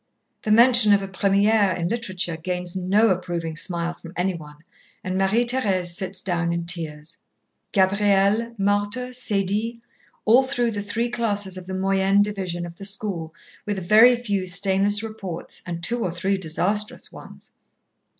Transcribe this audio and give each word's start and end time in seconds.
The 0.41 0.51
mention 0.51 0.93
of 0.93 1.03
a 1.03 1.07
première 1.07 1.77
in 1.77 1.87
literature 1.87 2.35
gains 2.35 2.75
no 2.75 3.09
approving 3.09 3.55
smile 3.55 3.93
from 3.93 4.13
any 4.17 4.33
one 4.33 4.63
and 5.03 5.15
Marie 5.15 5.45
Thérèse 5.45 5.93
sits 5.93 6.21
down 6.21 6.51
in 6.51 6.65
tears. 6.65 7.17
Gabrielle, 7.71 8.55
Marthe, 8.57 9.13
Sadie 9.13 9.77
all 10.25 10.41
through 10.41 10.71
the 10.71 10.81
three 10.81 11.11
classes 11.11 11.55
of 11.55 11.67
the 11.67 11.75
moyenne 11.75 12.23
division 12.23 12.65
of 12.65 12.77
the 12.77 12.85
school, 12.85 13.31
with 13.67 13.87
very 13.87 14.15
few 14.15 14.47
stainless 14.47 15.03
reports 15.03 15.61
and 15.67 15.83
two 15.83 15.99
or 16.01 16.09
three 16.09 16.39
disastrous 16.39 17.11
ones. 17.11 17.51